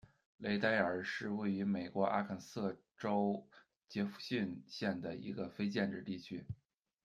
[0.39, 3.45] 雷代尔是位于美国阿肯色州
[3.87, 6.43] 杰佛逊县的一个非建制地区。